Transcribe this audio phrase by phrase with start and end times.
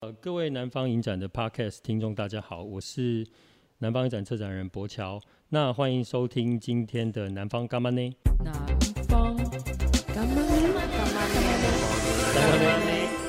[0.00, 3.26] 呃，各位南方影展的 Podcast 听众，大家好，我是
[3.78, 5.20] 南方影展策展人柏乔。
[5.48, 8.08] 那欢迎收听今天的南方干嘛呢？
[8.44, 8.54] 南
[9.08, 9.36] 方
[10.14, 10.54] 干嘛呢？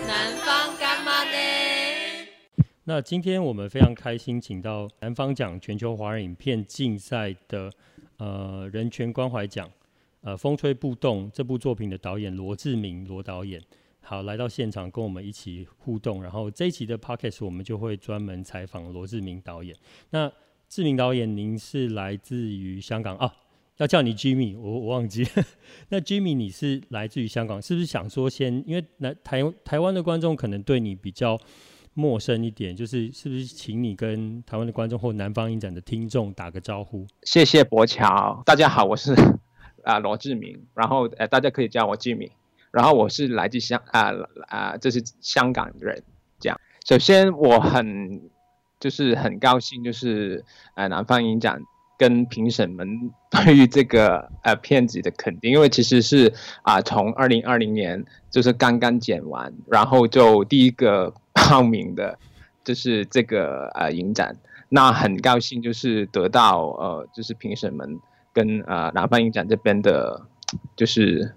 [0.06, 2.28] 南方干嘛呢？
[2.84, 7.72] 那今天我们非常开心，请到南方奖全球华人影片竞赛的
[8.18, 9.68] 呃人权关怀奖
[10.22, 13.60] 呃《风吹不动》这部作品的导演罗志明罗导演。
[14.10, 16.24] 好，来到现场跟我们一起互动。
[16.24, 19.76] 然后这一期的 podcast 我们就会专门采访罗志明导演。
[20.10, 20.32] 那
[20.68, 23.32] 志明导演，您是来自于香港啊？
[23.78, 25.28] 要叫你 Jimmy，我我忘记。
[25.90, 28.64] 那 Jimmy，你是来自于香港，是不是想说先？
[28.66, 31.40] 因为来台台湾的观众可能对你比较
[31.94, 37.06] 陌生一点，就是是不是请你跟台湾的观众或南方影展的听众打个招呼？
[37.22, 39.14] 谢谢博乔，大家好，我是
[39.84, 42.32] 啊罗志明，然后呃大家可以叫我 Jimmy。
[42.72, 44.12] 然后我是来自香啊
[44.48, 46.04] 啊，这是香港人。
[46.40, 48.30] 这样，首先我很
[48.80, 51.60] 就是很高兴，就是呃南方影展
[51.98, 52.88] 跟评审们
[53.32, 62.18] 对于这个呃片子的肯定，因为其实是啊从二零二零年就是刚刚剪完，然后就第一个 报名的，
[62.64, 64.38] 就是这个呃影展，
[64.70, 68.00] 那很高兴就是得到呃就是评审们
[68.32, 70.22] 跟呃南方影展这边的，
[70.78, 71.34] 就是。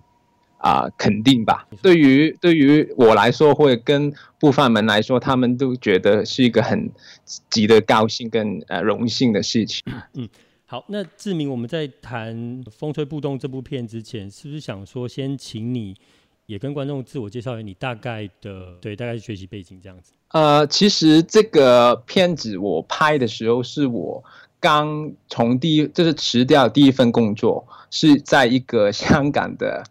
[0.62, 1.66] 啊、呃，肯定吧。
[1.82, 6.88] 对于对于我来说，或者跟部分们来说，他们都觉得是一个很
[7.50, 9.82] 值得高兴跟呃荣幸的事情。
[10.14, 10.28] 嗯，
[10.64, 12.36] 好，那志明，我们在谈
[12.70, 15.96] 《风吹不动》这部片之前，是不是想说先请你
[16.46, 20.12] 也跟观众自我介绍一下你大概的对，大概是学习背景这样子？
[20.28, 24.22] 呃，其实这个片子我拍的时候，是我
[24.60, 29.82] 刚从第一就是辞掉第一份工作，是在一个香港的。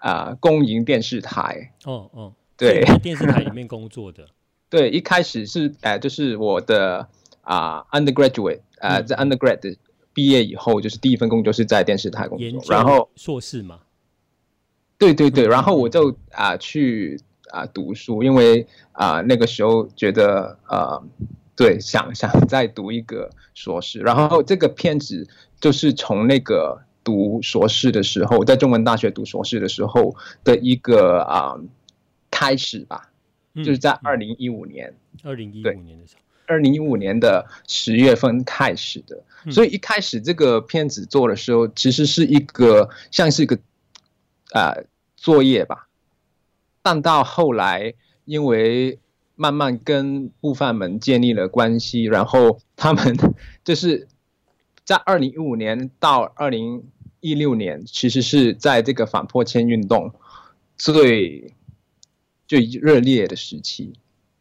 [0.00, 4.26] 啊、呃，公营电视台哦哦，对，在电视台里面工作的，
[4.70, 7.06] 对，一开始是呃，就是我的
[7.42, 9.76] 啊、呃、undergraduate，呃，在 undergrad
[10.14, 13.80] 毕业以后，就是第一份工作是在电视台工作，然后硕士嘛，
[14.96, 21.02] 对对对，然后我就啊、呃、去啊、呃、读书，因为啊、呃、那个时候觉得呃，
[21.54, 25.28] 对，想想再读一个硕士，然后这个片子
[25.60, 26.80] 就是从那个。
[27.10, 31.64] 读硕士的时候，在中文大学读硕士的时候的一个啊、呃、
[32.30, 33.10] 开始吧，
[33.56, 34.94] 就是在二零一五年，
[35.24, 39.20] 二零一五年的时候，二零一五年的十月份开始的。
[39.50, 43.56] 所以一开始这个片子做的时候，其实是一个像是一个
[44.52, 44.84] 啊、呃、
[45.16, 45.88] 作业吧，
[46.80, 47.92] 但到后来，
[48.24, 49.00] 因为
[49.34, 53.16] 慢慢跟部分们建立了关系，然后他们
[53.64, 54.06] 就是。
[54.82, 56.82] 在二零一五年到二零
[57.20, 60.12] 一六年，其实是在这个反破迁运动
[60.76, 61.54] 最
[62.48, 63.92] 最热烈的时期，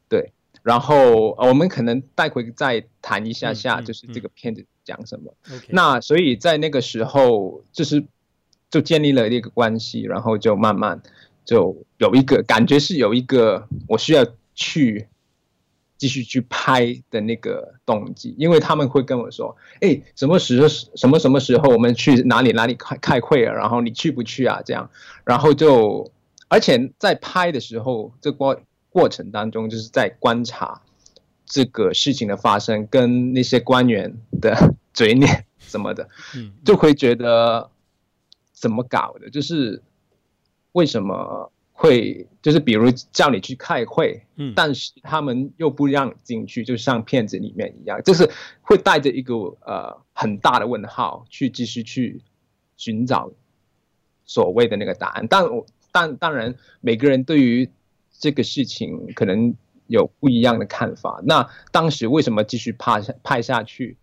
[0.08, 0.32] 对。
[0.64, 5.34] 然后我们可能待会再谈一下下，就是这个片子讲什么。
[5.50, 8.04] 嗯嗯嗯、那所以在那个时候，就是
[8.70, 11.02] 就建立了一个关系，然后就慢慢
[11.46, 14.26] 就有一个感觉是有一个我需要
[14.56, 15.08] 去。
[16.00, 23.54] 继续去拍的那个动机，因为他们会跟我说：“哎，什么时候什么什么时候我们去哪里哪里开开会啊？
[23.54, 24.62] 然后你去不去啊？
[24.66, 24.90] 这样，
[25.26, 26.10] 然后就，
[26.48, 28.58] 而且在拍的时候，这过
[28.90, 30.82] 过程当中就是在观察
[31.46, 36.08] 这个事情的发生，跟那些官员的嘴脸什么的，
[36.64, 37.70] 就会觉得
[38.54, 39.30] 怎么搞的？
[39.30, 39.84] 就是
[40.72, 48.30] 为什么？”会就是比如叫你去开会，嗯，但是他们又不让你进去，就像片子里面一样，就是
[48.60, 49.34] 会带着一个
[49.66, 52.22] 呃很大的问号去继续去
[52.76, 53.32] 寻找
[54.26, 55.26] 所谓的那个答案。
[55.30, 57.70] 但我但当然每个人对于
[58.12, 59.56] 这个事情可能
[59.88, 61.22] 有不一样的看法。
[61.24, 63.96] 那当时为什么继续拍下拍下去，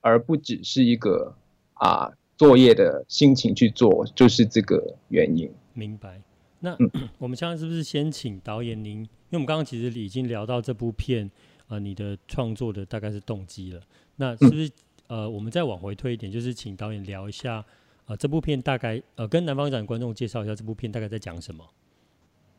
[0.00, 1.36] 而不只是一个
[1.74, 5.48] 啊、呃、作业的心情去做，就是这个原因。
[5.74, 6.20] 明白。
[6.60, 6.76] 那
[7.18, 8.98] 我们现在是不是先请导演您？
[9.00, 11.24] 因为我们刚刚其实已经聊到这部片，
[11.66, 13.80] 啊、呃，你的创作的大概是动机了。
[14.16, 14.68] 那是不是
[15.06, 17.64] 呃，我们再往回推一点，就是请导演聊一下，
[18.06, 21.64] 呃，这部片大概呃，跟南方展观众介绍一下这部片大概在讲什么？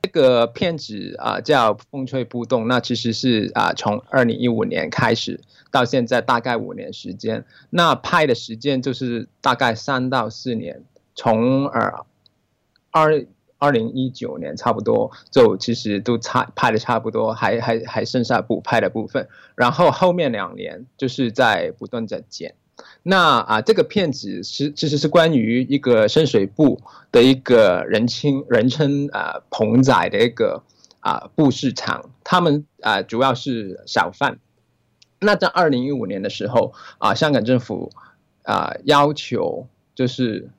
[0.04, 5.42] 这个片子啊、呃、叫《风吹不动》，那其实是啊从二零一五年开始
[5.72, 10.84] 到现在大概五年时间，那拍的时间就是大概三到四年，
[11.16, 12.06] 从呃
[12.92, 13.26] 二。
[13.60, 22.56] 二零一九年差不多就其实都差拍的差不多，还还还剩下补拍的部分，然后后面两年就是在不断在剪。
[23.04, 26.80] 那啊，这个片子是其实是关于一个深水埗
[27.12, 30.64] 的一个人称人称啊棚仔的一个
[31.02, 34.40] 啊布市场，他们啊主要是小贩。
[35.20, 37.92] 那在二零一五年的时候啊，香港政府
[38.44, 40.50] 啊要求就是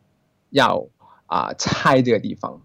[0.50, 0.86] 要
[1.24, 2.60] 啊拆这个地方，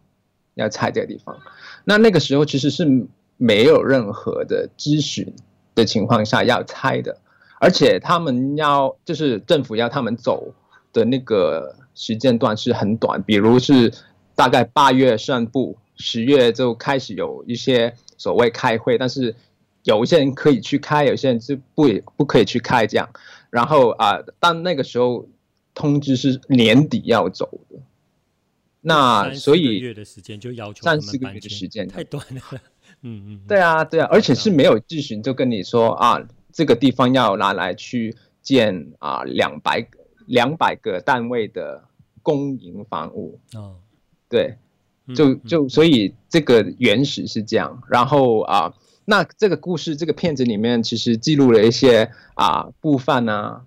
[0.56, 1.38] 要拆这个地方。
[1.84, 3.08] 那那个时候其实是
[3.38, 5.34] 没有任何的咨询
[5.76, 7.18] 的情况下要拆的，
[7.60, 10.54] 而且他们要就是政府要他们走
[10.92, 13.94] 的那个时间段是很短，比如是
[14.34, 19.36] 大概八月宣布，十月就开始有一些所谓开会，但是。
[19.86, 21.88] 有一些人可以去开，有些人是不
[22.18, 23.08] 不可以去开这样。
[23.52, 25.28] 然后啊，但那个时候
[25.76, 27.78] 通知是年底要走的，
[28.86, 32.42] 那所以月的时间就要求三四个月的时间太短了。
[33.02, 36.22] 嗯嗯，对啊对啊，而且是没有咨询就跟你说啊，
[36.54, 39.88] 这个地方要拿来去建啊两百
[40.28, 41.84] 两百个单位的
[42.22, 43.40] 公营房屋。
[43.54, 43.78] 哦，
[44.30, 44.58] 对，
[45.16, 48.74] 就就所以这个原始是这样，然后啊。
[49.08, 53.64] 那这个故事，这个片子里面其实记录了一些啊，部分啊，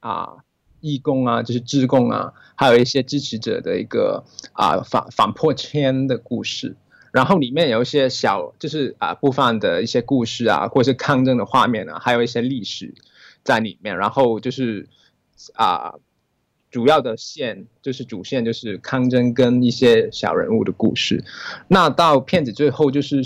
[0.00, 0.38] 啊，
[0.82, 6.76] 义工啊，就是志工啊，还有一些支持者的一个啊反反破迁的故事。
[7.10, 12.94] 然后里面有一些小，就是啊部分的一些故事啊，或是抗争的画面啊，还有一些历史
[13.42, 13.96] 在里面。
[13.96, 14.86] 然后就是
[15.54, 15.94] 啊，
[16.70, 21.24] 主要的线就是主线就是抗争跟一些小人物的故事。
[21.68, 23.22] 那到片子最后就是。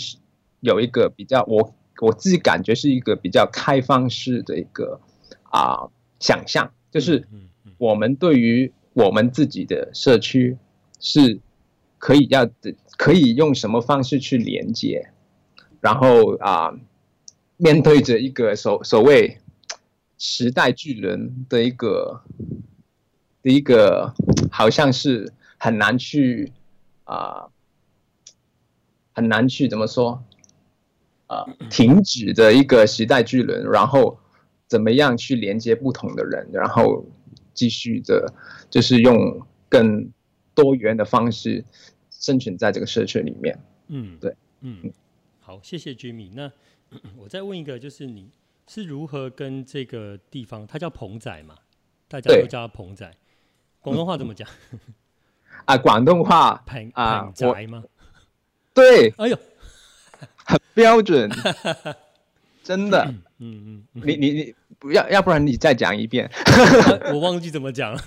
[0.61, 4.99] 有一个比较，我我自己感觉是一个比较开放式的一个
[5.43, 5.87] 啊、
[6.19, 7.29] 想象，就是
[7.77, 10.57] 我们对于我们自己的社区
[10.99, 11.39] 是
[11.99, 15.11] 可以要的，可以用什么方式去连接，
[15.83, 16.81] 然后啊、呃、
[17.59, 19.37] 面对着一个所所谓
[20.17, 22.23] 时代巨轮的一个
[23.43, 24.15] 的一个，
[24.51, 26.51] 好像是很难去
[27.05, 27.51] 啊、呃、
[29.13, 30.25] 很难去怎么说？
[31.27, 34.19] 呃，停止的一个时代巨轮，然后
[34.67, 37.05] 怎么样去连接不同的人，然后
[37.55, 38.33] 继续的，
[38.71, 40.11] 就是用更
[40.55, 41.65] 多元的方式
[42.11, 43.59] 生存在这个社区里面。
[43.89, 44.93] 嗯，对，嗯，
[45.41, 46.31] 好，谢谢 Jimmy。
[46.35, 46.51] 那
[47.17, 48.31] 我再问一个，就是你
[48.67, 51.57] 是如何跟这个地方，它叫棚仔嘛？
[52.09, 53.11] 大家都叫它棚仔。
[53.81, 54.49] 广东话怎么讲？
[55.67, 57.85] 啊，广东话棚棚仔吗？
[58.75, 59.39] 对，哎呦。
[60.47, 61.29] 很标准，
[62.67, 63.05] 真的。
[63.39, 66.29] 嗯嗯，你你你不要，要不然你再讲一遍。
[67.13, 68.01] 我忘记怎么讲 了。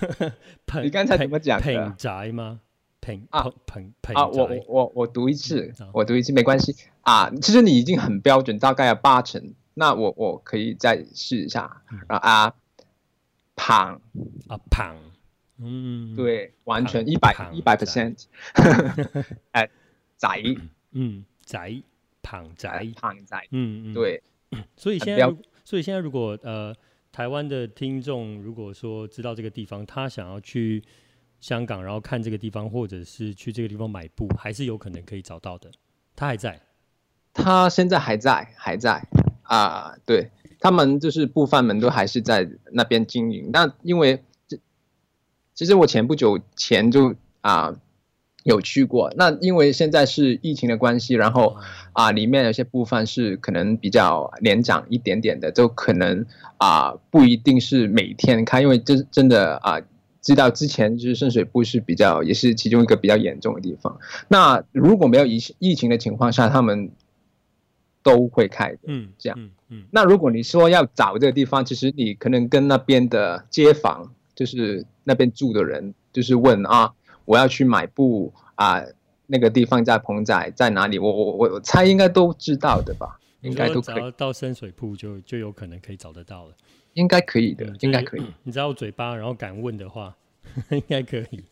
[0.82, 1.64] 你刚才怎么讲的？
[1.64, 2.60] 棚宅吗？
[3.00, 4.26] 棚啊棚棚啊！
[4.26, 7.30] 我我我读一次，我读一次没关系啊。
[7.40, 9.54] 其实你已经很标准，大概有八成。
[9.72, 12.16] 那我我可以再试一下啊。
[12.18, 12.54] 啊，
[13.56, 14.02] 胖
[14.48, 14.94] 啊胖，
[15.58, 18.24] 嗯，对，完全一百一百 percent。
[19.52, 19.70] 哎，
[20.18, 20.28] 仔，
[20.92, 21.82] 嗯，仔。
[22.22, 22.68] 胖仔，
[23.00, 24.22] 胖仔，嗯嗯，对，
[24.76, 26.74] 所以现在，所以现在如果呃，
[27.12, 30.82] 台湾的听众如果说知道这个地方，他想要去
[31.40, 35.70] 香港，然后看这个地方，或者是去这个地方买布，还是有可能可以找到的。
[36.16, 36.60] 他还在，
[37.32, 39.06] 他现在还在，还在
[39.42, 43.50] 啊，对，他们就是部分们都还是在那边经营。
[43.52, 44.58] 那因为这，
[45.54, 47.78] 其实我前不久前就啊。
[48.44, 51.56] 有去过，那因为现在是疫情的关系，然后
[51.92, 56.24] 啊，里面有些部分是可能比较年长一点点的，就可能
[56.56, 59.78] 啊不一定是每天开，因为真真的啊，
[60.22, 63.98] 知道之前就是深水埗是比较也是其中一个比较严重的地方。
[64.28, 66.90] 那如果没有疫疫情的情况下，他们
[68.02, 69.84] 都会开的，嗯，这样，嗯嗯。
[69.90, 76.94] 那如果你说要找这个地方，其实你可能跟那边的街坊，就是那边住的人，就是问啊。
[77.30, 78.82] 我要去买布啊，
[79.28, 80.98] 那个地方在棚仔在哪里？
[80.98, 83.20] 我我我我猜应该都知道的吧？
[83.42, 84.12] 应该都可以。
[84.16, 86.54] 到深水埗就就有可能可以找得到了。
[86.94, 88.22] 应该可以的，嗯、应该可以。
[88.42, 90.16] 你知道我嘴巴，然后敢问的话，
[90.70, 91.44] 应该可以。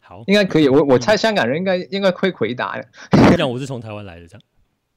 [0.00, 0.68] 好，应该可以。
[0.68, 2.86] 我我猜香港人应该、嗯、应该会回答的。
[3.30, 4.42] 这样我是从台湾来的，这样。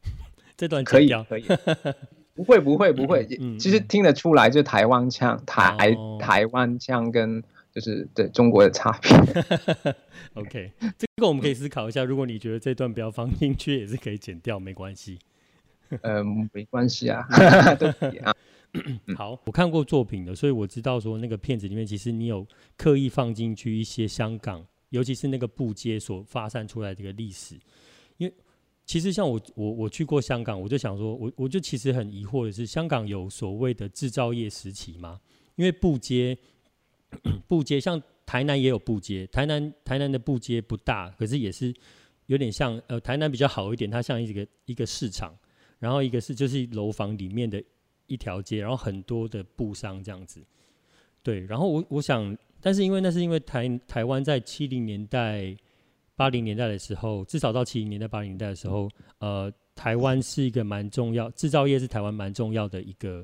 [0.57, 1.45] 这段可以可以。
[2.35, 7.41] 不会不会不会，嗯、其实听得出来，就台湾腔台、哦、台湾腔跟。
[7.79, 9.09] 就是对中国的差别。
[10.35, 12.03] OK，这个我们可以思考一下。
[12.03, 15.17] 如果你觉得这段不要放进去，也是可以剪掉，没关系。
[16.01, 17.25] 嗯， 没关系啊。
[19.15, 22.45] 好，我看过作品的，所以我知道说那个片子里面，其实你有
[22.75, 27.55] 刻意放进去一些香港，尤其是那个布街所发散出来的一个历史。
[28.17, 28.33] 因为
[28.85, 35.21] 其实像我，我我去过香港，我就想说，我我就其实很疑惑的是，香港有所谓的制造业时期吗？
[35.55, 36.37] 因为布街。
[37.47, 41.73] 布街像台南也有布街，台南台南的布街不大，可是也是
[42.27, 45.35] 有点像呃台南比较好一点，它像一个一个市场，
[45.79, 47.63] 然后一个是就是楼房里面的
[48.05, 50.43] 一条街，然后很多的布商这样子。
[51.23, 55.55] 对，然后我我想，但是因为那是因为台台湾在七零年代、
[56.15, 63.23] 八零年代的时候，至少到七零年代、八零年代的时候，呃，台湾是一个蛮重要，制造业是台湾蛮重要的一个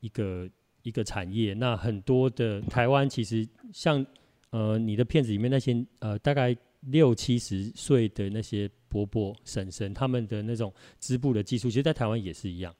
[0.00, 0.48] 一个
[0.82, 1.54] 一个产业。
[1.54, 4.04] 那很多的台湾其实像
[4.50, 12.74] 呃你的片子里面那些呃大概六七十岁的那些伯伯婶婶，他们的那种织布的技术，其实在台湾也是一样。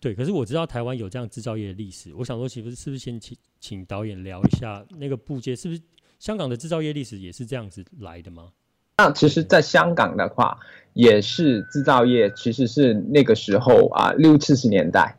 [0.00, 5.80] 对，可是我知道台湾有这样制造业的历史，我想说，岂不是是不是先请请导演聊一下那个布街，是不是
[6.18, 8.52] 香港的制造业历史也是这样子来的吗？
[8.96, 10.56] 那其实，在香港的话，
[10.92, 15.18] 也是制造业，其实是那个时候啊，六七十年代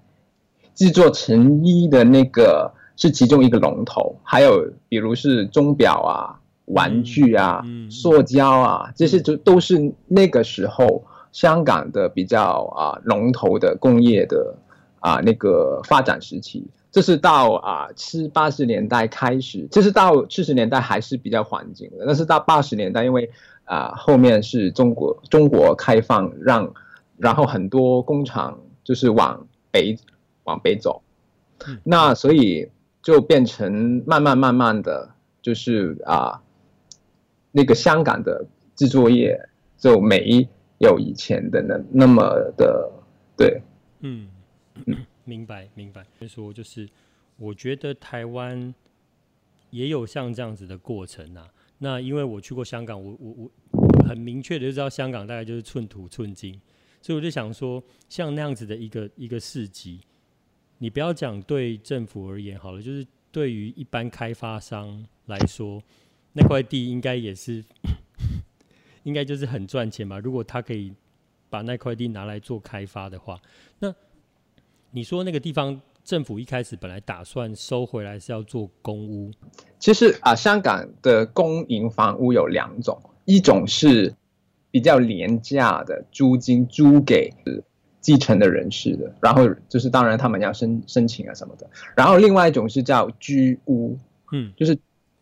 [0.75, 14.55] 制作成衣的那个是其中一个龙头，还有比如是钟表啊、玩具啊、塑胶啊，这些就都是那个时候香港的比较啊龙头的工业的。
[15.01, 22.05] 啊，那个发展时期，这是到啊七八十年代开始，这是到七十年代还是比较环境的。
[22.07, 23.29] 但是到八十年代，因为
[23.65, 26.73] 啊后面是中国中国开放让，让
[27.19, 29.95] 然后很多工厂就是往北
[30.45, 31.03] 往北走，
[31.83, 32.67] 那所以
[33.03, 36.41] 就变成慢慢慢慢的就是啊
[37.51, 39.37] 那个香港的制作业
[39.77, 40.47] 就没
[40.79, 42.23] 有以前的那那么
[42.57, 42.91] 的
[43.37, 43.61] 对，
[43.99, 44.27] 嗯。
[45.27, 46.03] 明白，明白。
[46.19, 46.87] 所以说，就是
[47.37, 48.75] 我觉得台湾
[49.71, 51.47] 也有像这样子的过程啊。
[51.79, 56.61] 那因为我去过香港，我我我很明确的就知道香港大概就是寸土寸金，
[57.01, 59.99] 所以我就想说，像那样子的一个一个市集，
[60.77, 65.81] 你不要讲对政府而言好了，就是对于一般开发商来说，
[66.33, 67.63] 那块地应该也是
[69.03, 70.19] 应该就是很赚钱吧？
[70.19, 70.93] 如果他可以
[71.49, 73.39] 把那块地拿来做开发的话，
[73.79, 73.93] 那。
[74.91, 79.29] 你说那个地方政府一开始本来打算收回来是要做公屋，
[79.77, 84.15] 其实啊，香港的公营房屋有两种，一种是
[84.71, 87.29] 比较廉价的租金租给
[88.05, 93.97] 继承的人士的，然后就是当然他们要申申请啊什么的，然后另外一种是叫居屋，
[94.31, 94.77] 嗯，就是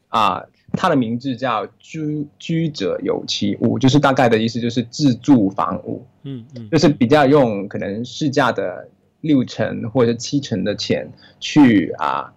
[0.09, 8.89] 啊，它的名字叫居居者有其屋，就是大概的意思就是自住房屋，嗯嗯，就是比较用可能市价的。
[9.23, 11.09] 六成或者七成的钱
[11.39, 12.33] 去啊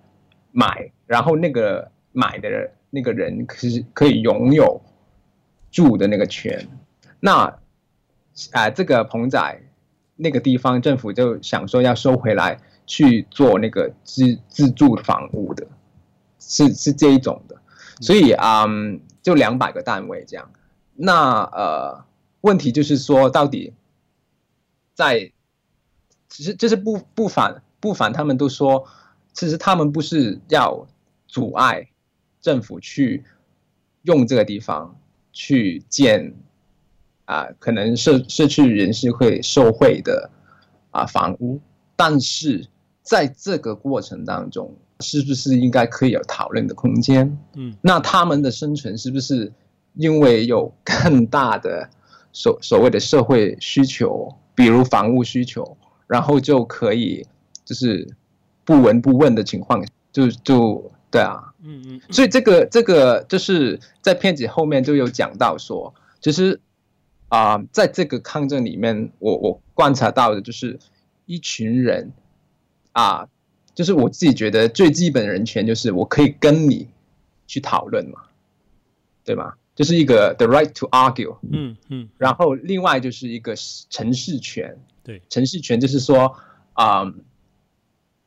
[0.53, 4.81] 买，然后那个买的人那个人可是可以拥有
[5.73, 6.65] 住的那个权。
[7.19, 7.53] 那
[8.53, 9.61] 啊这个棚仔
[10.17, 15.67] 那个地方政府就想说要收回来去做那个自自住房屋的，
[16.39, 17.57] 是是这一种的。
[18.01, 18.67] 所以啊、
[19.23, 20.51] 就两百个单位这样。
[20.95, 22.05] 那呃
[22.41, 23.73] 问题就是说到底
[24.95, 25.33] 在。
[26.29, 28.87] 其实这是不不反不反，他们都说，
[29.33, 30.87] 其实他们不是要
[31.27, 31.89] 阻碍
[32.43, 33.25] 政府去
[34.03, 35.01] 用这个地方
[35.33, 36.35] 去建
[37.27, 40.31] 啊，可能社社区人士会受惠的
[40.91, 41.61] 啊房屋，
[41.95, 42.67] 但是
[43.03, 47.39] 在这个过程当中，是不是应该可以有讨论的空间？
[47.55, 49.53] 嗯，那他们的生存是不是
[49.95, 51.89] 因为有更大的
[52.33, 55.77] 所所谓的社会需求，比如房屋需求？
[56.07, 57.27] 然后就可以，
[57.65, 58.09] 就是
[58.65, 66.61] 不闻不问的情况，就就对啊，嗯嗯，所以这个这个就是在片子后面就有讲到说，其实
[67.37, 70.79] 啊，在这个抗争里面，我我观察到的就是
[71.27, 72.11] 一群人
[72.93, 73.29] 啊，
[73.75, 76.89] 就是我自己觉得最基本的人权就是我可以跟你
[77.47, 78.21] 去讨论嘛，
[79.23, 79.53] 对吗？
[79.75, 83.55] 就是一个 the right to argue，嗯嗯，然后另外就是一个
[83.91, 84.79] 城市权。
[85.03, 86.35] 对，城市权就是说，
[86.73, 87.23] 啊、嗯，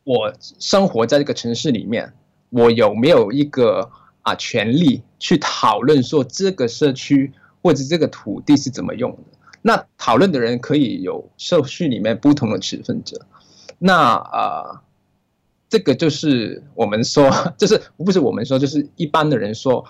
[0.04, 2.13] 我生活在这个城市里面，
[2.51, 3.89] 我有没有一个
[4.22, 9.38] 啊权利去讨论说这个社区或者这个土地是怎么用的？
[9.62, 13.25] 那讨论的人可以有社区里面不同的持份者。
[13.78, 14.84] 那啊，
[15.70, 19.86] 这个就是我们说， 就是不是我们说，就是一般的人说，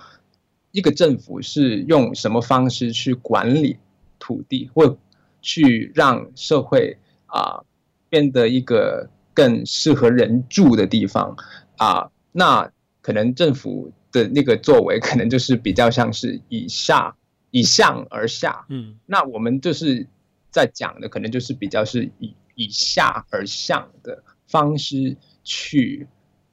[0.71, 3.77] 一个政府是用什么方式去管理
[4.17, 4.97] 土地或？
[5.41, 6.97] 去让社会
[7.27, 7.63] 啊
[8.09, 11.33] 变得一个更适合人住的地方
[11.77, 12.69] 啊，那
[13.01, 17.15] 可能政府的那个作为可能就是比较像是以下
[17.51, 20.07] 以上而下，嗯，那我们就是
[20.51, 26.07] 在讲的可能就是比较是以以下而上的方式去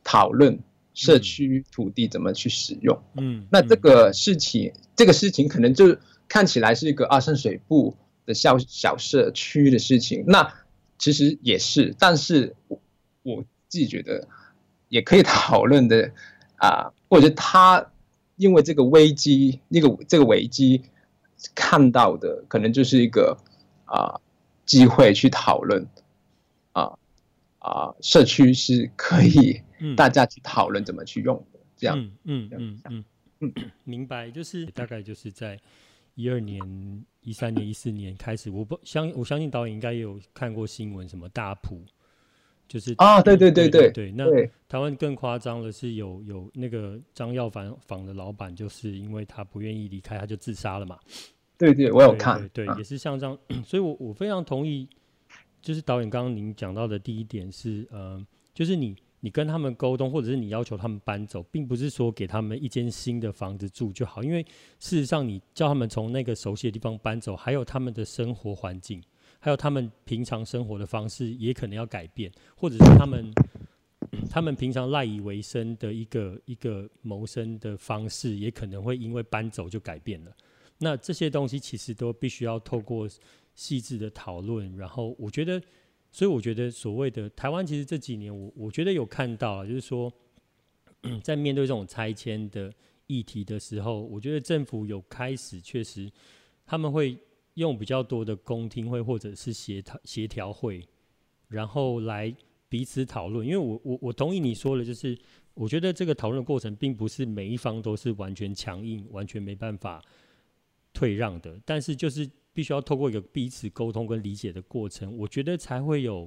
[0.04, 0.58] 讨论
[0.94, 5.96] 社区土地怎么去使用，嗯，那这个事情这个事情可能就
[6.28, 10.54] 看起来是一个二深水埗的小小社区的事情，那
[10.98, 12.80] 其实也是，但是我
[13.22, 14.26] 我自己觉得
[14.88, 16.10] 也可以讨论的
[16.56, 17.86] 啊，或者他
[18.36, 20.82] 因为这个危机，那个这个危机
[21.54, 23.36] 看到的可能就是一个
[23.84, 24.20] 啊
[24.64, 25.86] 机会去讨论
[26.72, 26.96] 啊
[27.58, 29.60] 啊社区是可以
[29.96, 33.04] 大家去讨论怎么去用的，这样，嗯嗯嗯嗯。
[33.40, 33.52] 嗯，
[33.84, 35.58] 明白，就是大概就是在。
[36.18, 36.58] 一二年、
[37.20, 41.78] 一三年、一四年开始，我不相我相信导演应该也有看过新闻，什么大埔，
[42.68, 44.24] 就是啊，对对对对对，那
[44.68, 50.98] 台湾更夸张的是有有那个张药房坊的老板，就是因为他不愿意离开，他就自杀了嘛。
[51.58, 54.88] 对对，我有看，对，对，对，也是像这样， 所以我我非常同意，
[55.62, 58.96] 就是导演刚刚您讲到的第一点是，呃，就是你。
[59.20, 64.44] 你跟他们沟通，或者是你要求他们搬走，并不是说给他们一间新的房子住就好，因为
[64.78, 69.02] 事实上，你叫他们从那个熟悉的地方搬走，还有他们的生活环境，
[69.38, 73.32] 还有他们平常生活的方式，也可能要改变，或者是他们、
[74.30, 80.36] 他们平常赖以为生的一个一个谋生的方式，也可能会因为搬走就改变了。
[80.78, 83.08] 那这些东西其实都必须要透过
[83.54, 85.62] 细致的讨论，然后我觉得。
[86.08, 90.10] 所以我觉得，所谓的台湾，其实这几年我我觉得有看到，就是说，
[91.22, 92.72] 在面对这种拆迁的
[93.06, 96.10] 议题的时候，我觉得政府有开始确实
[96.64, 97.18] 他们会
[97.56, 100.82] 用比较多的公听会或者是协调协调会，
[101.48, 102.34] 然后来
[102.70, 103.46] 彼此讨论。
[103.46, 105.18] 因为我我我同意你说的，就是
[105.52, 110.02] 我觉得这个讨论过程并不是每一方都是完全强硬、完全没办法
[110.94, 112.30] 退让的，但是就是。
[112.56, 116.26] 必须要透过一个彼此沟通跟理解的过程，我觉得才会有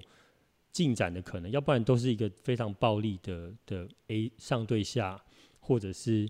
[0.72, 5.20] 进展的可能，要不然都是一个非常暴力的的 A 上对下，
[5.60, 6.30] 或者是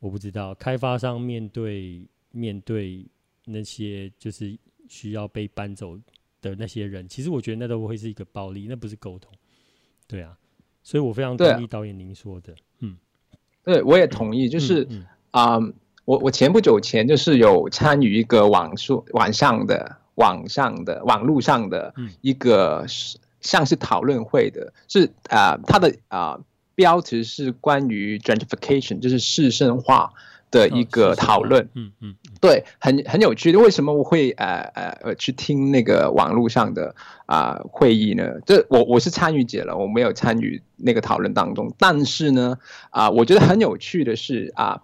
[0.00, 3.06] 我不知道开发商面对面对
[3.44, 4.58] 那些就是
[4.88, 5.98] 需要被搬走
[6.40, 9.32] 的那些人，其实我觉得那都会是一个暴力，那不是沟通。
[10.06, 10.36] 对啊，
[10.82, 12.96] 所以我非常同意导演您说的，嗯，
[13.64, 14.82] 对，我也同意，就是
[15.30, 15.56] 啊。
[15.56, 15.70] 嗯嗯 um,
[16.04, 22.84] 我我前不久前就是有参与一个网速网上的网上的网络上的一个
[23.40, 30.12] 像是讨论会的，是啊、呃，它的啊、呃、标题是关于 gentrification，就是市生化
[30.52, 31.68] 的一个讨论。
[31.74, 33.58] 嗯嗯，对，很很有趣的。
[33.58, 36.94] 为什么我会呃呃呃去听那个网络上的
[37.26, 38.34] 啊、呃、会议呢？
[38.46, 41.74] 这我我是参与者了，我没有参与那个讨论当中。
[41.76, 42.56] 但是呢，
[42.90, 44.74] 啊、呃，我觉得很有趣的是啊。
[44.74, 44.82] 呃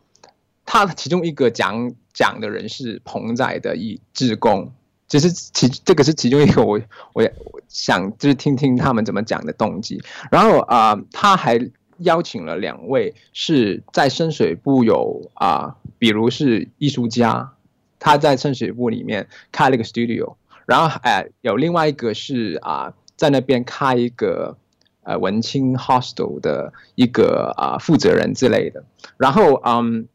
[0.70, 4.70] 他其中一个讲讲的人是彭仔的一志工，
[5.08, 6.78] 其实其这个是其中一个我
[7.14, 7.34] 我也
[7.68, 9.98] 想就是听听他们怎么讲的动机。
[10.30, 11.58] 然后啊、呃，他还
[11.98, 17.52] 邀请了两位是在深水埗有啊、比如是艺术家，
[17.98, 20.34] 他在深水埗里面开了一个 studio，
[20.66, 24.56] 然后哎、有另外一个是啊、在那边开一个
[25.02, 28.84] 呃文青 hostel 的一个啊、负责人之类的，
[29.16, 30.08] 然后嗯。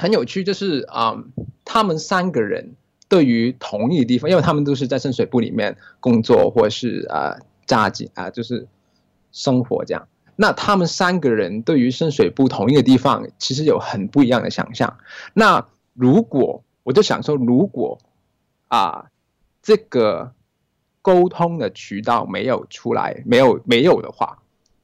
[0.00, 1.32] 很有趣，就是啊、嗯，
[1.64, 2.76] 他们三个人
[3.08, 7.34] 对于同一个地方，因为他们都是在深水埗里面工作，或是啊，
[7.66, 8.68] 家境啊，就是
[9.32, 10.06] 生活这样。
[10.40, 14.98] 那他们三个人对于深水埗同一个地方，其实有很不一样的想象。
[15.34, 17.98] 那如果我就想说，如果
[18.68, 19.10] 啊，
[19.60, 20.32] 这个
[21.02, 24.38] 沟通的渠道没有出来，没有没有的话，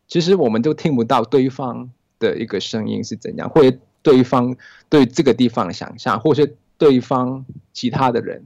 [0.09, 3.79] 其实我们都听不到对方的一个声音是怎样，或者。
[4.05, 4.55] 对方
[4.91, 8.45] 对这个地方的想象，或是对方其他的人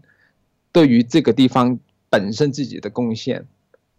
[0.70, 3.44] 对于这个地方本身自己的贡献，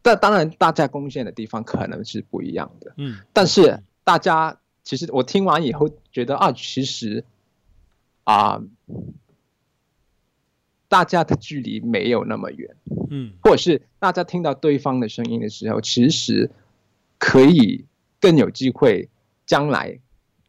[0.01, 2.93] 但当然大家贡献的地方可能是不一样的。
[2.97, 7.23] 嗯，但是大家其实我听完以后觉得啊，其实
[8.23, 8.62] 啊，
[10.88, 12.75] 大家的距离没有那么远。
[13.09, 16.49] 嗯，或者是大家听到对方的声音的时候，其实
[17.17, 17.85] 可以
[18.19, 19.09] 更有机会
[19.45, 19.99] 将来。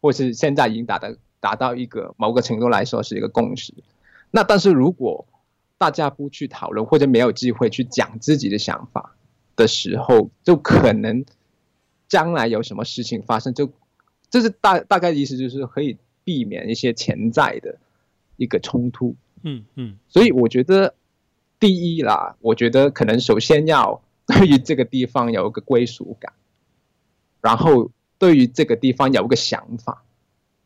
[0.02, 1.10] 或是现在已经达到
[1.40, 3.74] 达到一个某个程度来说是一个共识，
[4.30, 5.26] 那但是如果
[5.76, 9.14] 大家不去讨论或者没有机会去讲自己的想法
[9.60, 11.24] 的时候，就可能
[12.08, 13.70] 将来有什么事情发生，就
[14.30, 17.78] 这是大大概的意思，就是可以避免一些潜在的
[18.36, 19.14] 一个冲突。
[19.42, 20.94] 嗯嗯，所以我觉得
[21.60, 26.32] 第一啦，我觉得可能首先要对于这个地方有一个归属感，
[27.42, 27.90] 然后。
[28.20, 30.04] 对于这个地方有一个想法，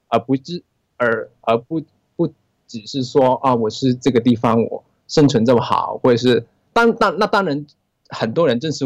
[0.09, 0.65] 而不是
[0.97, 1.81] 而而不
[2.17, 2.27] 不
[2.67, 7.65] 只是说啊，我是这个地方我生存这么好，或者是当当那当然
[8.09, 8.85] 很多人正是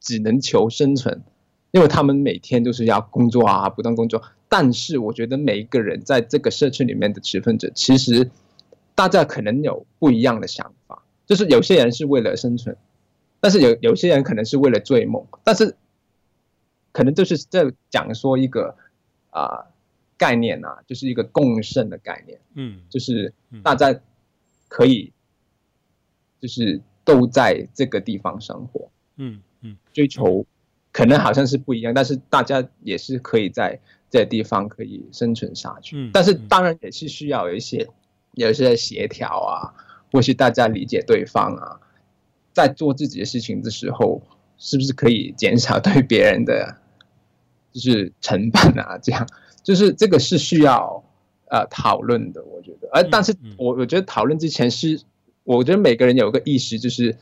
[0.00, 1.22] 只能求生存，
[1.70, 4.22] 因为他们每天都是要工作啊，不断工作。
[4.48, 8.30] 但是我觉得每一个人在这个社区里面的持份者，其实
[8.94, 12.76] 大家可能有不一样的想法，就是有些人是为了生存，
[13.40, 15.76] 但是有有些人可能是为了追梦，但是
[16.92, 18.74] 可能就是在讲说一个
[19.30, 19.66] 啊、呃、
[20.16, 23.94] 概念啊，就是一个共生的概念，嗯，就是大家
[24.66, 25.12] 可以
[26.40, 30.44] 就是都在这个地方生活，嗯嗯，追求
[30.92, 33.78] 可能好像是不一样，但是大家也是可以在
[34.10, 37.88] 这个地方可以生存下去，但是当然也是需要有一些。
[38.34, 39.74] 有一些协调啊，
[40.12, 41.80] 或是大家理解对方啊，
[42.52, 44.22] 在做自己的事情的时候，
[44.56, 46.76] 是不是可以减少对别人的
[47.72, 48.96] 就是成本啊？
[49.02, 49.26] 这样
[49.64, 51.02] 就是这个是需要
[51.50, 52.88] 呃讨论的，我觉得。
[52.92, 55.00] 而但是我我觉得讨论之前是，
[55.56, 57.16] 我觉得每个人有一个意识，就是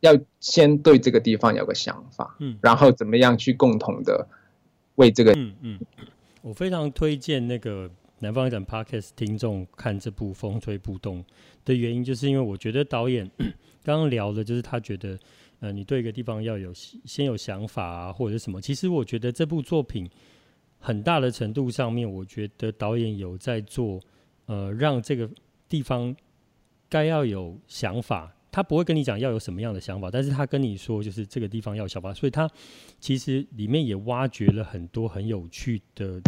[0.00, 4.26] 要先对这个地方有个想法，嗯，然后怎么样去共同的
[4.96, 5.78] 为这个，嗯嗯，
[6.42, 7.90] 我非常推荐那个。
[8.20, 11.20] 南方展 Podcast 听众看这部《风吹不动》
[11.62, 13.30] 的原因，就是因为我觉得导演
[13.84, 15.18] 刚刚聊的，就是他觉得，
[15.60, 18.62] 呃，你对一个地方要有先有想法啊，或者是什么。
[18.62, 20.08] 其实我觉得这部作品
[20.78, 24.00] 很大的程度上面，我觉得导演有在做，
[24.46, 25.28] 呃，让这个
[25.68, 26.14] 地方
[26.94, 28.32] 该要有想法。
[28.52, 32.48] 他不会跟你讲要有什么样的想法，但是他跟你说就是这个地方要小吧，所以他
[33.00, 36.20] 其实里面也挖掘了很多很有趣的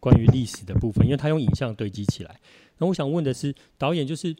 [0.00, 2.40] 关于历史的部分，因为他用影像堆积起来。
[2.78, 4.34] 那我想问的是，导演就是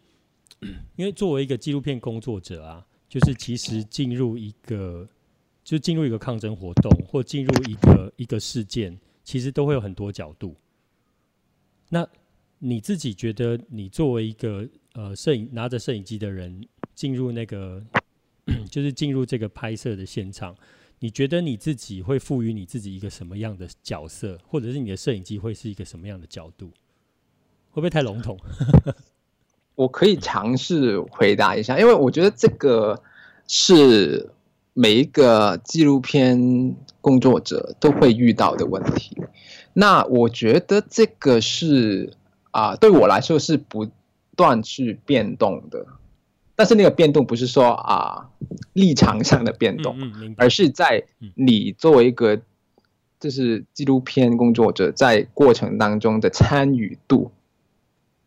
[0.97, 5.07] 因为作为一个纪录片工作者啊，就是其实进入一个
[5.63, 10.57] 就进入一个抗争活动或进入一个一个事件，其实都会有很多角度。
[11.91, 12.09] 那
[12.59, 17.83] 你自己觉得，你作为一个呃摄影拿着摄影机的人，进入那个，
[18.71, 20.57] 就是进入这个拍摄的现场，
[20.99, 26.71] 你觉得你自己会赋予你自己一个什么样的角色，或者是你的摄影机会是一个什么样的角度？
[27.71, 28.39] 会不会太笼统？
[29.75, 33.03] 我可以尝试回答一下，因为我觉得这个
[33.49, 34.31] 是
[34.73, 39.21] 每一个纪录片工作者都会遇到的问题。
[39.73, 42.13] 那我觉得这个是
[42.53, 43.91] 啊、对我来说是不
[44.37, 45.87] 断去变动的。
[46.57, 48.31] 但是那个变动不是说啊
[48.75, 49.97] 立场上的变动，
[50.37, 52.41] 而是在你作为一个
[53.19, 57.33] 就是纪录片工作者在过程当中的参与度，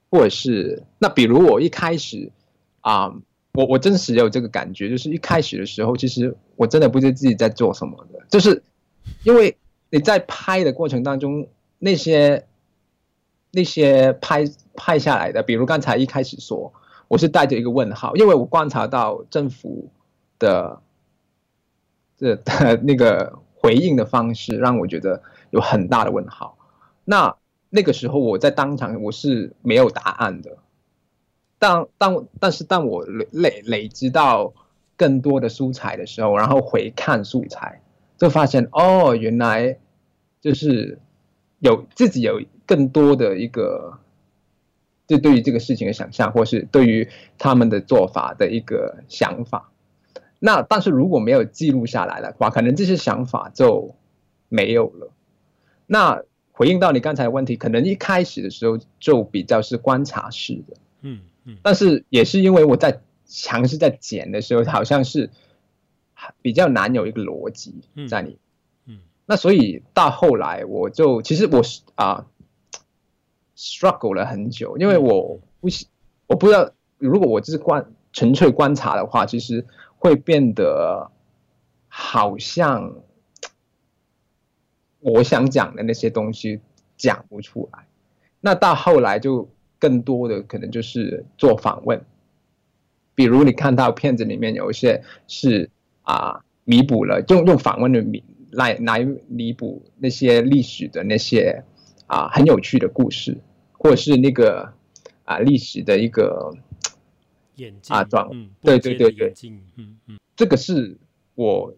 [0.10, 2.32] 或者是那比如我一开始
[2.82, 3.16] 啊，
[3.54, 8.62] 我我真实有这个感觉，就是一开始的时候，其实我真的不知道自己在做什么的，就是
[9.24, 9.56] 因为
[9.90, 11.48] 你在拍的过程当中，
[11.80, 12.46] 那些
[13.58, 16.72] 那些拍拍下来的，比如刚才一开始说。
[17.10, 19.90] 我是带着一个问号，因为我观察到政府
[20.38, 20.82] 的
[22.18, 26.58] 这的那个回应的方式，让我觉得有很大的问号。
[27.06, 27.34] 那
[27.70, 30.58] 那个时候我在当场我是没有答案的。
[31.58, 34.54] 当当但是当我累累累积到
[34.98, 37.82] 更多的素材的时候，然后回看素材，
[38.18, 39.78] 就发现哦，原来
[40.42, 41.00] 就是
[41.60, 43.98] 有自己有更多的一个。
[45.08, 49.72] 就对于这个事情的想象，或是对于他们的做法的一个想法，
[50.38, 53.96] 那但是如果没有记录下来的话，可能这些想法就
[54.50, 55.10] 没有了。
[55.86, 65.30] 那回应到你刚才的问题，可能一开始的时候就比较是观察式的，嗯嗯，但是也是因为我在尝试在剪的时候，好像是
[66.42, 67.76] 比较难有一个逻辑
[68.10, 68.38] 在里，
[68.88, 72.26] 嗯，那所以到后来我就其实我是啊。
[73.58, 75.68] Struggle 了很久，因为我不，
[76.28, 79.66] 我不知道，如果我只是观纯粹观察的话，其实
[79.98, 81.12] 会变得
[81.88, 82.94] 好像
[85.00, 86.60] 我想讲的那些东西
[86.96, 87.88] 讲不出来。
[88.40, 92.06] 那到后来就更多的可能就是做访问，
[93.16, 95.70] 比如你看到片子里面有一些是
[96.04, 101.64] 啊弥补了，用用访问的名来来弥补那些历史的那些
[102.06, 103.38] 啊很有趣的故事。
[103.78, 104.74] 或者是那个
[105.24, 106.52] 啊历史的一个
[107.56, 109.34] 眼镜啊状、嗯、对对对对，
[109.76, 110.98] 嗯嗯，这个是
[111.36, 111.76] 我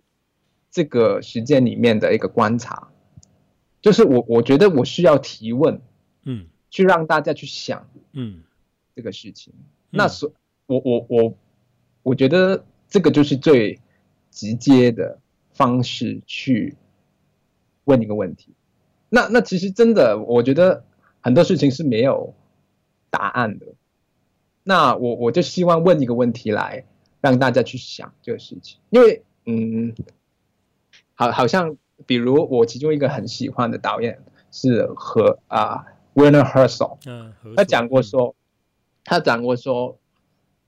[0.72, 2.88] 这个时间里面的一个观察，
[3.82, 5.82] 就是我我觉得我需要提问，
[6.24, 8.44] 嗯，去让大家去想，嗯，
[8.96, 10.32] 这个事情，嗯、那所
[10.68, 11.34] 我我我
[12.04, 13.80] 我觉得这个就是最
[14.32, 15.20] 直接的
[15.52, 16.78] 方式去
[17.84, 18.54] 问一个问题，
[19.10, 20.86] 那那其实真的我觉得。
[21.22, 22.34] 很多事情是没有
[23.10, 23.66] 答案的，
[24.64, 26.86] 那我我就希望问一个问题来
[27.22, 29.94] 让大家去想这个事情，因为嗯，
[31.16, 37.00] 好，好像比如我其中一个很喜欢的导演是和啊 Werner Herzog，
[37.56, 38.36] 他讲过说，
[39.04, 39.98] 他讲过说，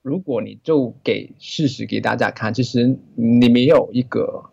[0.02, 4.50] 如果你就给事实给大家看，其实你没有一个，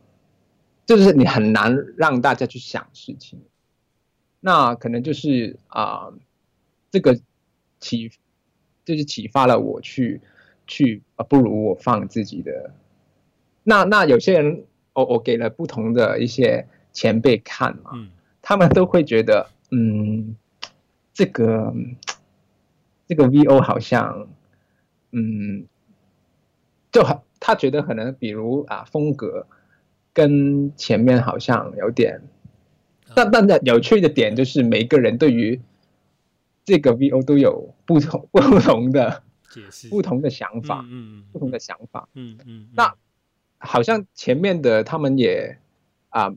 [0.86, 3.40] 就是你很难让大家去想事情。
[4.40, 6.14] 那可能就是啊、呃，
[6.90, 7.18] 这个
[7.80, 8.10] 启
[8.84, 10.20] 就是启发了我去
[10.66, 12.72] 去啊，不如我放自己的。
[13.64, 18.08] 那那有些人，我我给了不同的一些前辈看嘛，嗯、
[18.40, 20.36] 他们都会觉得，嗯，
[21.12, 21.74] 这个
[23.06, 24.28] 这个 VO 好像，
[25.10, 25.66] 嗯，
[26.92, 29.46] 就很他觉得可能比如啊风格
[30.12, 32.22] 跟前面好像有点。
[33.18, 35.60] 但但的有趣的点就是，每个人对于
[36.64, 42.68] 这个 VO 都有不同不同的解释、不同的想法、嗯，不同的想法，嗯嗯。
[42.76, 42.94] 那
[43.58, 45.58] 好像前面的他们也
[46.10, 46.32] 啊，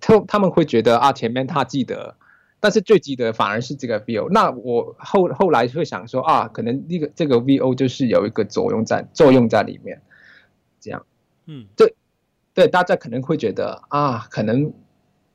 [0.00, 2.16] 他他们会觉得啊，前面他记得，
[2.58, 4.28] 但是最记得反而是这个 VO。
[4.30, 10.02] 那我后后来会想说啊，可能那个这个 VO 就是有一个作用在作用在里面，
[10.80, 11.06] 这样，
[11.46, 11.94] 嗯，对
[12.54, 14.72] 对，大家可能会觉得啊，可能。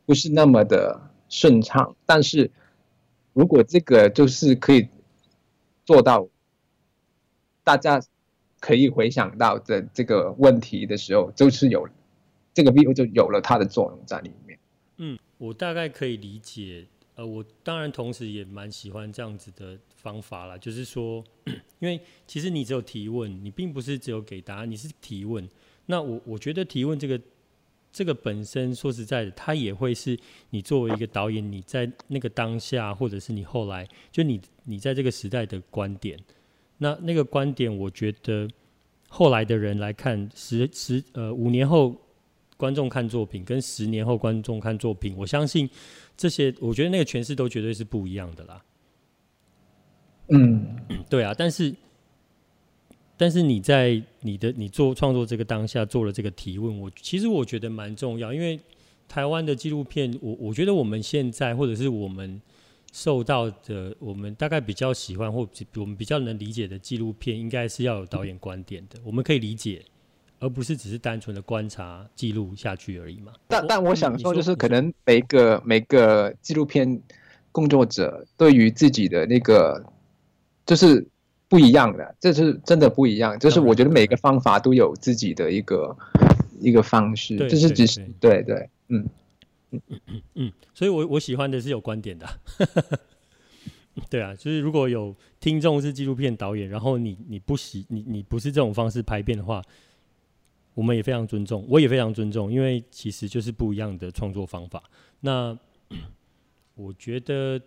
[0.06, 2.52] 不是那么的顺畅，但是
[3.34, 4.88] 如果这个就是可以
[5.86, 6.28] 做到，
[7.64, 8.02] 大家
[8.60, 11.88] 可以回想到的这个问题的时候，就是有
[12.54, 14.60] 这个 VO 就有了它的作用在里面。
[14.98, 16.86] 嗯，我大概可以理解。
[17.16, 21.24] 呃，我当然同时也蛮喜欢这样子的方法啦，就是说，
[21.80, 25.48] 因为其实你只有提问，你并不是只有给答案，你是提问。
[25.86, 27.20] 那我我觉得提问这个。
[27.94, 30.18] 这个本身说实在的，它也会是
[30.50, 36.20] 你作为一个导演，你在那个当下，或者是你后来，就你你在这个时代的观点。
[36.80, 38.50] 那那个观点，我觉得
[39.08, 41.96] 后来的人来看，十十呃五年后
[42.58, 45.70] 观众看作品，跟十年后观众看作品，我相信
[46.18, 48.66] 这些，我觉得那个诠释都绝对是不一样的啦。
[50.30, 50.78] 嗯，
[51.08, 51.74] 对啊，但是。
[53.24, 58.60] 但是你在你的你做创作这个当下做了这个提问，我其实我觉得蛮重要，因为
[59.08, 62.42] 台湾的纪录片，我我觉得我们现在或者是我们
[62.92, 69.82] 受到的，我们大概比较喜欢或我们比较能理解的纪录片，应该是要有导演观点的，我们可以理解，
[70.40, 73.32] 而不是只是单纯的观察记录下去而已嘛。
[73.48, 77.02] 但但我想说，就是可能每个每个纪录片
[77.54, 79.82] 工作者对于自己的那个
[80.66, 81.08] 就是。
[81.54, 83.38] 不一样的，这是真的不一样。
[83.38, 85.96] 就是我觉得每个方法都有自己的一个
[86.60, 89.08] 一个方式，就是只是对对，嗯
[89.70, 92.28] 嗯嗯嗯，所以我我喜欢的是有观点的。
[94.10, 99.62] 对啊，就是如果有听众是纪录片导演，然后你你不喜你你不是这种方式拍片的话，
[100.74, 104.82] 我们也非常尊重，我也非常尊重，因为其实就是不一样的创作方法。
[105.20, 105.56] 那
[106.74, 107.62] 我觉得。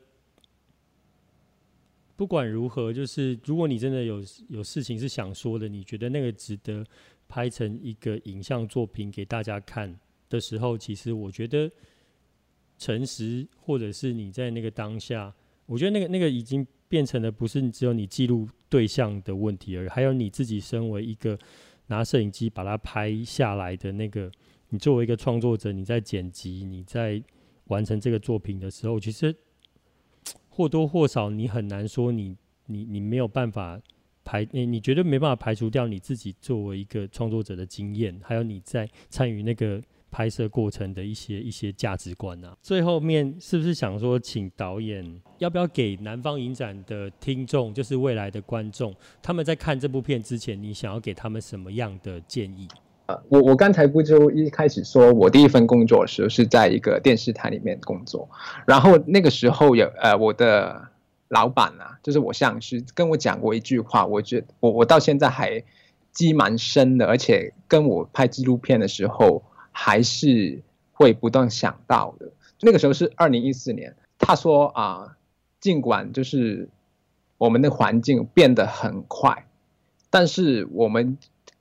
[2.17, 6.83] 不管如何，就是如果你真的有有事情是想说的，你觉得那个值得
[7.29, 9.95] 拍成一个影像作品给大家看
[10.31, 11.71] 的时候，其实我觉得
[12.79, 15.35] 诚实，或者是你在那个当下，
[15.67, 21.39] 我觉得那个那个已经变成了不是只有你记录对象的问题而已，还有你自己身为一个
[21.89, 24.33] 拿摄影机把它拍下来的那个，
[24.71, 27.23] 你作为一个创作者，你在剪辑，你在
[27.65, 29.37] 完成这个作品的时候，其实。
[30.57, 33.79] 或多或少，你很难说你你你没有办法
[34.25, 39.79] 排，你你绝对没办法排除掉你自己作为一个创作者的经验，还有你在参与那个
[40.11, 42.57] 拍摄过程的一些一些价值观啊。
[42.63, 45.05] 最后面是不是想说，请导演
[45.37, 52.67] 要不要给南方影展的听众，就是未来的观众，他们在看这部片之前，你想要给他们什么样的建议？
[53.07, 58.29] 呃，我我刚才不就一开始说我第一份工作的时候是在一个电视台里面工作，
[58.67, 60.89] 然后那个时候有呃我的
[61.29, 65.63] 老板啊，就是我上司跟我讲过一句话，我觉我我到现在还
[66.13, 72.33] 记蛮深的，而且跟我拍纪录片的时候还是会不断想到的。
[72.61, 75.17] 那个时候是二零一四年，他说啊，
[75.61, 76.69] 尽管就是
[77.39, 79.47] 我们的环境变得很快，
[80.11, 81.17] 但是我们。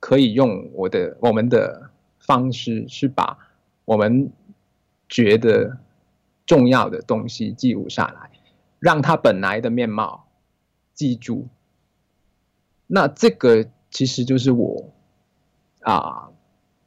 [0.06, 1.90] 可以用我的我们的
[2.20, 3.38] 方式去把
[3.84, 4.30] 我们
[5.08, 5.78] 觉得
[6.46, 8.30] 重要的东西记录下来，
[8.78, 10.28] 让它本来的面貌
[10.94, 11.48] 记住。
[12.86, 14.92] 那这个其实就是我
[15.80, 16.28] 啊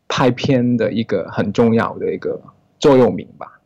[0.08, 2.41] 拍片的一个很重要的一个
[2.79, 3.60] 座右铭吧，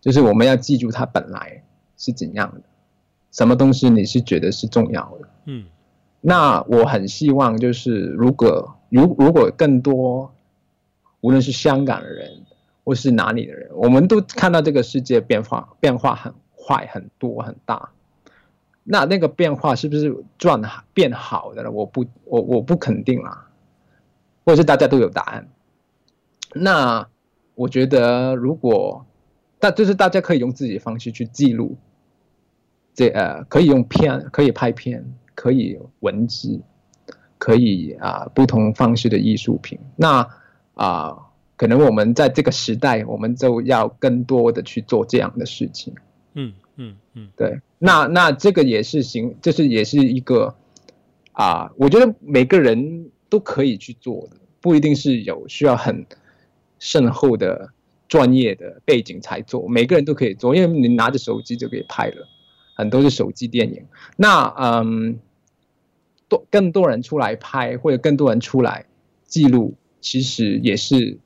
[0.00, 1.64] 就是我们要记住它本来
[1.96, 2.62] 是怎样的，
[3.32, 5.66] 什么东西你是觉得是重要的，嗯。
[6.26, 10.32] 那我很希望，就是如果如如果更多，
[11.20, 12.30] 无论是香港的人，
[12.84, 17.90] 或是哪里的人，我们都看到这个世界变化变化很快很多很大，
[18.84, 21.72] 那那个变化是不是转变好的了？
[21.72, 23.48] 我不，我我不肯定啦，
[24.44, 25.48] 或是大家都有答案。
[26.54, 27.08] 那
[27.56, 29.04] 我觉得，如果
[29.58, 31.76] 大就是大家可以用自己的方式去记录，
[32.94, 35.04] 这呃可以用片，可以拍片，
[35.34, 36.60] 可以文字，
[37.44, 39.78] 可以啊、呃、不同方式的艺术品。
[39.96, 40.20] 那
[40.72, 41.22] 啊、呃，
[41.56, 45.92] 可能我们在这个时代，我们就要更多的去做这样的事情。
[46.32, 47.60] 嗯嗯嗯，对。
[47.78, 50.54] 那那这个也是行，就是也是一个
[51.32, 56.06] 啊、呃，我觉得每个人都可以去做的，不一定是有需要很
[56.78, 57.70] 深厚的。
[58.06, 62.28] 专业的背景才做，每个人都可以做，因为你拿着手机就可以拍了，
[62.76, 63.82] 很多是手机电影。
[64.16, 65.18] 那嗯，
[66.28, 68.84] 多更多人出来拍，或者更多人出来
[69.24, 71.18] 记录，其实也是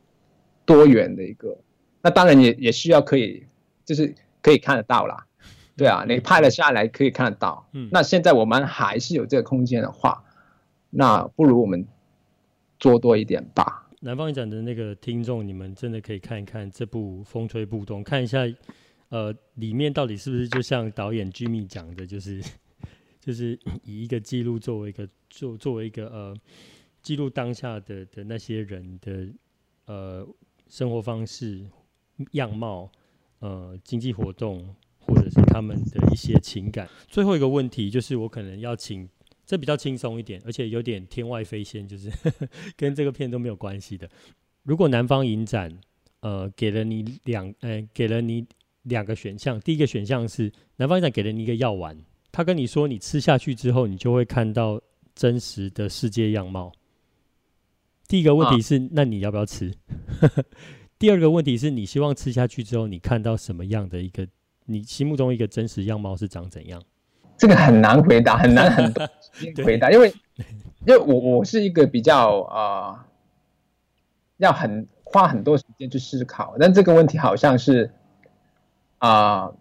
[0.65, 1.59] 多元的一个。
[2.03, 3.45] 那当然也也需要可以，
[3.85, 5.27] 就是可以看得到啦，
[5.77, 7.69] 对啊，你拍了下来可以看得到。
[7.73, 10.25] 嗯，那现在我们还是有这个空间的话，
[10.91, 11.87] 那不如我们
[12.79, 13.89] 做多一点吧。
[14.01, 18.39] 南方影展的那个听众，你们真的可以看一看这部《风吹不动》，看一下，
[19.09, 22.41] 呃，里面到底是不是就像导演 Jimmy 讲的，就是
[23.29, 26.35] 就是 以一个记录作为一个作作为一个呃
[27.03, 29.29] 记录当下的的那些人的
[29.85, 30.27] 呃
[30.67, 31.63] 生活方式、
[32.33, 32.91] 样貌、
[33.41, 36.89] 呃经济活动，或者是他们的一些情感。
[37.07, 39.07] 最后一个问题就是，我可能要请。
[39.45, 44.09] 这比较轻松一点，而且有点天外飞仙，就是呵 呵跟这个片都没有关系的。
[44.63, 45.79] 如果南方影展，
[46.21, 48.47] 呃，给了你两，呃，给了你
[48.83, 51.99] 两个选项，第一个选项是南方影展给了你一个药丸，
[52.39, 54.81] 他跟你说你吃下去之后，你就会看到
[55.13, 56.71] 真实的世界样貌。
[58.07, 59.75] 第一个问题是，啊、那你要不要吃？
[61.01, 64.25] 第二个问题是你希望吃下去之后，你看到什么样的一个
[64.67, 66.81] 你心目中一个真实样貌是长怎样？
[67.37, 68.95] 这个很难回答，很难很
[69.67, 70.09] 回答，因为
[70.87, 72.99] 因为我我是一个比较啊、呃，
[74.37, 77.93] 要很花很多时间去思考，但这个问题好像是
[78.99, 79.57] 啊、呃，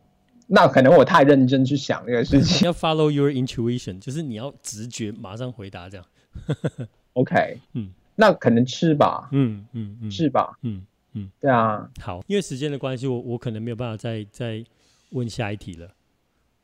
[0.48, 2.66] 那可能我太认真去想这个事情。
[2.68, 6.06] 要 follow your intuition，就是你要直觉马上回答这样。
[7.14, 10.58] OK，嗯，那可能吃吧，嗯嗯嗯，是吧？
[10.62, 11.90] 嗯嗯，对啊。
[12.00, 14.64] 好，因为时间的关系，我我可能没有办法再再
[15.10, 15.90] 问下一题了。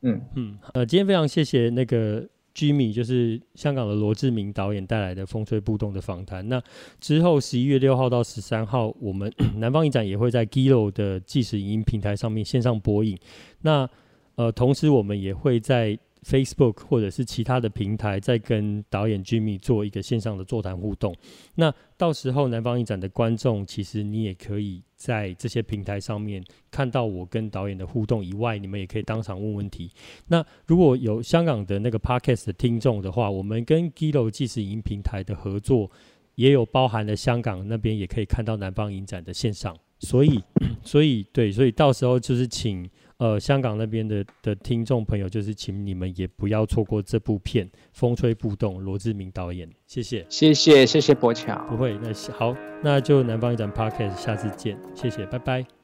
[0.02, 6.48] 嗯嗯，呃，今天非常谢谢那个 Jimmy，就是香港的罗志明导演带来的《风吹不动》的访谈。
[6.48, 6.62] 那
[7.00, 13.18] 之后十一月六号到十三号，我们 南方影展也会在 Giloo 的即时影音平台上面线上播映。
[13.62, 13.88] 那
[14.36, 21.14] 呃，同时我们也会在 Facebook 或者是其他的平台，在跟导演 Jimmy 做一个线上的座谈互动。
[21.54, 24.82] 那到时候南方影展的观众，其实你也可以。
[24.96, 29.90] 在这些平台上面看到我跟导演的互动以外，你们也可以当场问问题。
[30.28, 35.90] 那如果有香港的那个 Podcast 的听众的话，我们跟 Gilo 即时影平台的合作
[36.36, 39.76] 也有包含了香港那边也可以看到南方影展的线上。
[39.98, 40.42] 所以，
[40.82, 49.68] 所以对，所以到时候就是请呃香港那边的的听众朋友，就是请你们也不要错过这部片《风吹不动》，罗志明导演。
[49.86, 51.56] 谢谢，谢谢，谢谢博乔。
[51.68, 52.56] 不会，那好。
[52.82, 55.83] 那就南方一展 Podcast，下次见，谢谢，拜拜。